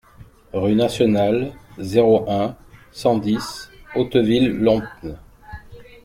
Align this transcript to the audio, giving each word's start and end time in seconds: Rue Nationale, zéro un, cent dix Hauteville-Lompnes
Rue 0.53 0.73
Nationale, 0.73 1.53
zéro 1.77 2.25
un, 2.27 2.55
cent 2.91 3.19
dix 3.19 3.69
Hauteville-Lompnes 3.93 5.17